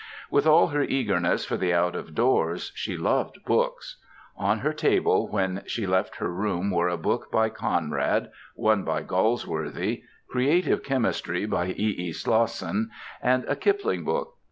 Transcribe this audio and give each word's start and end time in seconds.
With 0.31 0.47
all 0.47 0.69
her 0.69 0.81
eagerness 0.81 1.45
for 1.45 1.57
the 1.57 1.75
out 1.75 1.95
of 1.95 2.15
doors, 2.15 2.71
she 2.73 2.97
loved 2.97 3.45
books. 3.45 3.97
On 4.35 4.57
her 4.61 4.73
table 4.73 5.27
when 5.27 5.61
she 5.67 5.85
left 5.85 6.15
her 6.15 6.31
room 6.33 6.71
were 6.71 6.87
a 6.89 6.97
book 6.97 7.31
by 7.31 7.49
Conrad, 7.49 8.31
one 8.55 8.83
by 8.83 9.03
Galsworthy, 9.03 10.01
"Creative 10.27 10.81
Chemistry" 10.81 11.45
by 11.45 11.67
E. 11.67 11.75
E. 11.95 12.11
Slosson, 12.13 12.89
and 13.21 13.45
a 13.45 13.55
Kipling 13.55 14.03
book. 14.03 14.33